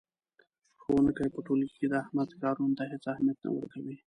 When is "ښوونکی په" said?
0.81-1.39